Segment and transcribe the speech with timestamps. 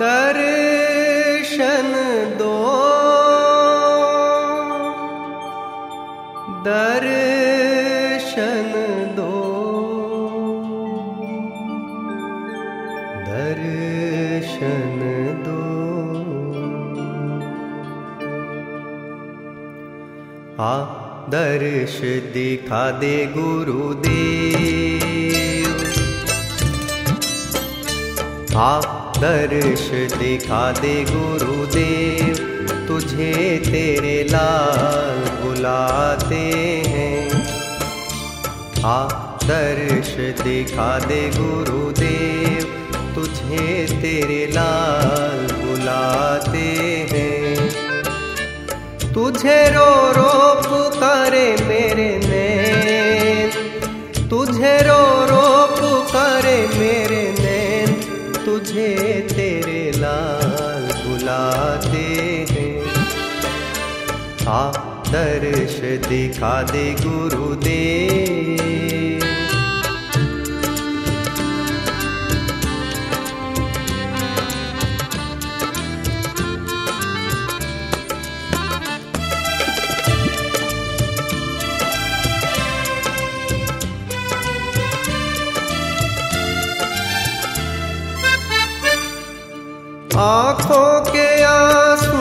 [0.00, 1.92] दर्शन
[2.38, 2.58] दो।
[6.64, 7.12] दर्शन
[9.16, 9.32] दो।
[13.26, 15.00] दर्शन
[15.46, 15.58] दो।
[20.60, 20.84] आ
[21.28, 22.00] दर्श
[22.32, 24.08] दिखा दे गुरुदेव।
[28.58, 28.80] आ
[29.20, 32.36] दर्श दिखा दे गुरुदेव,
[32.88, 36.36] तुझे तेरे लाल बुलाते
[36.86, 37.30] हैं।
[38.84, 39.08] आ,
[39.44, 42.64] दर्श दिखा दे गुरुदेव,
[43.14, 46.68] तुझे तेरे लाल बुलाते
[47.12, 47.68] हैं।
[49.14, 52.48] तुझे रो रो पुकारे मेरे ने
[54.30, 57.27] तुझे रो रो पुकारे मेरे
[58.58, 62.06] तुझे तेरे लाल बुलाते
[62.50, 62.82] हैं।
[64.48, 64.72] आ
[65.08, 65.76] दर्श
[66.08, 68.87] दिखा दे गुरुदेव।
[90.18, 92.12] आँखों के आँसू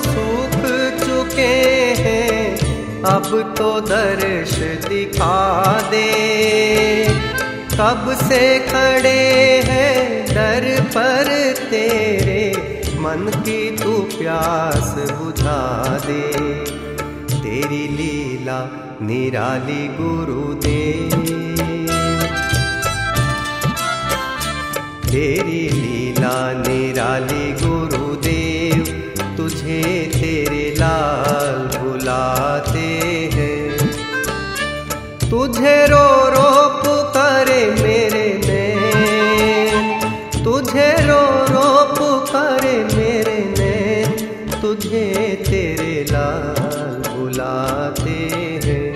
[0.00, 0.56] सूख
[1.00, 1.54] चुके
[1.98, 2.58] हैं,
[3.02, 4.54] अब तो दर्श
[4.88, 5.38] दिखा
[5.90, 6.02] दे।
[7.72, 9.20] कब से खड़े
[9.68, 11.24] हैं दर पर
[11.70, 12.44] तेरे,
[13.00, 16.22] मन की तू प्यास बुझा दे।
[17.32, 18.60] तेरी लीला
[19.02, 21.24] निराली गुरुदेव
[25.06, 28.84] तेरी लीला निराली गुरुदेव,
[29.36, 29.82] तुझे
[30.14, 32.88] तेरे लाल बुलाते
[33.34, 33.66] हैं।
[35.30, 40.00] तुझे रो रो पुकारे मेरे नैन,
[40.44, 41.22] तुझे रो
[41.54, 44.10] रो पुकारे मेरे नैन,
[44.60, 45.04] तुझे
[45.48, 48.18] तेरे लाल बुलाते
[48.64, 48.88] हैं।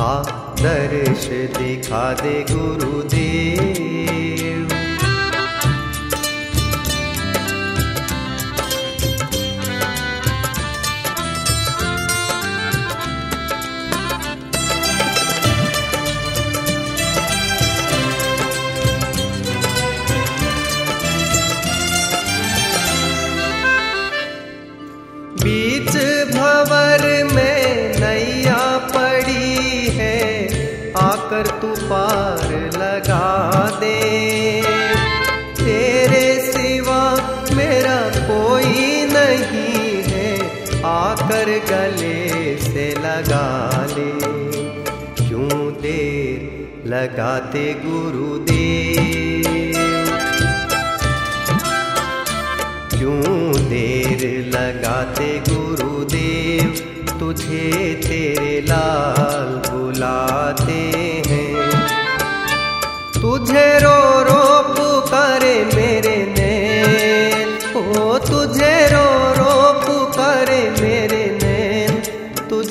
[0.00, 0.22] आ,
[0.60, 1.24] दर्श
[1.58, 4.57] दिखा दे गुरुदेव।
[41.58, 44.38] गले से लगा ले।
[45.24, 49.48] क्यों देर लगाते गुरुदेव?
[52.98, 56.84] क्यों देर लगाते गुरुदेव?
[57.20, 60.92] तुझे तेरे लाल बुलाते
[61.26, 61.70] हैं।
[63.20, 65.77] तुझे रो रो पुकारे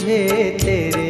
[0.07, 1.06] तुझे तेरे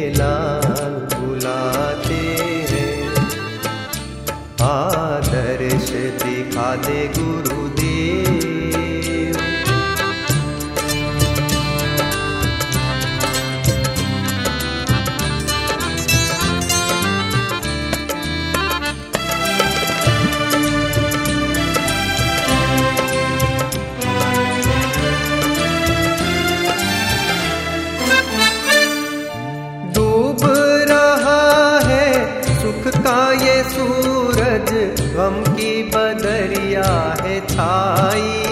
[34.96, 38.44] गम की बदरिया है छाई।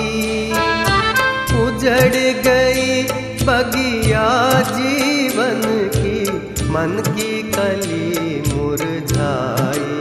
[1.63, 2.15] उजड़
[2.49, 3.03] गई
[3.47, 6.31] बगिया जीवन की,
[6.65, 9.97] मन की कली मुरझाई।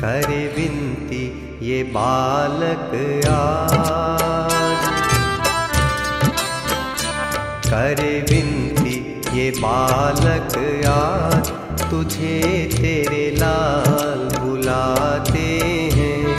[0.00, 1.24] करे विनती
[1.62, 2.90] ये बालक
[3.30, 3.76] आज।
[7.66, 15.48] करे विनती ये बालक आज। तुझे तेरे लाल बुलाते
[15.94, 16.36] हैं।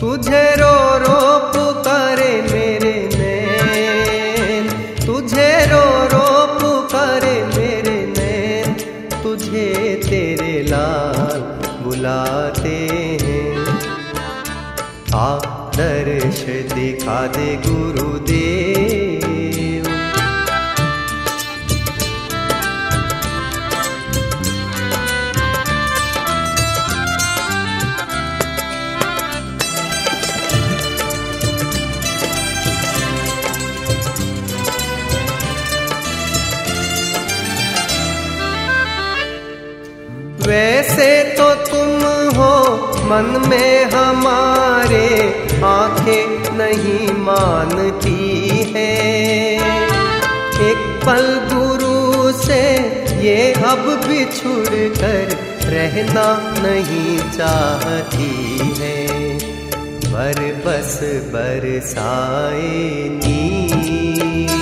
[0.00, 4.68] तुझे रो रो पुकारे मेरे नैन।
[5.06, 8.72] तुझे रो रो पुकारे मेरे नैन।
[9.22, 11.40] तुझे तेरे लाल
[11.84, 12.78] बुलाते
[13.22, 13.66] हैं।
[15.14, 19.07] आदर्श दिखा दे गुरुदेव।
[43.18, 45.06] मन में हमारे
[45.64, 48.92] आँखें नहीं मानती है।
[50.68, 52.60] एक पल गुरु से
[53.22, 55.34] ये अब बिछुड़ कर
[55.66, 56.26] रहना
[56.58, 58.32] नहीं चाहती
[58.78, 59.06] है।
[60.04, 60.98] पर बस
[61.34, 64.56] बरसाए नीर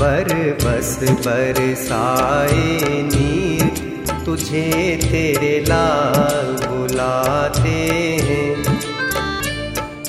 [0.00, 0.34] बर
[0.64, 3.91] बस बरसाए नीर
[4.26, 7.90] तुझे तेरे लाल बुलाते
[8.22, 8.64] हैं।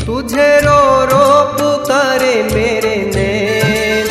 [0.05, 4.07] तुझे रो रो पुकारे मेरे नैन।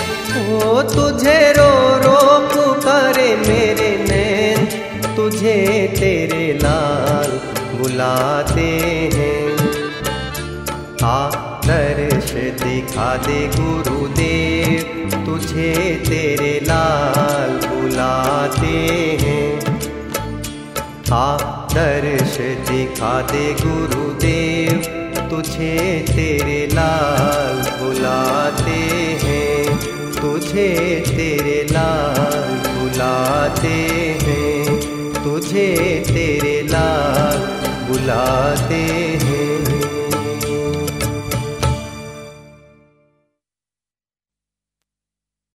[0.54, 4.66] ओ, तुझे रो रो पुकारे मेरे नैन।
[5.16, 7.30] तुझे तेरे लाल
[7.78, 8.78] बुलाते
[9.14, 9.52] हैं।
[11.04, 12.30] आदर्श
[12.62, 18.88] दिखा दे गुरुदेव, तुझे तेरे लाल बुलाते
[19.22, 19.61] हैं।
[21.12, 22.36] आदर्श
[22.70, 24.78] दिखा दे गुरुदेव,
[25.30, 28.80] तुझे तेरे लाल बुलाते
[29.24, 29.78] हैं।
[30.20, 30.68] तुझे
[31.08, 33.76] तेरे लाल बुलाते
[34.22, 34.78] हैं।
[35.24, 35.66] तुझे
[36.08, 37.38] तेरे लाल
[37.88, 38.82] बुलाते
[39.22, 39.31] हैं।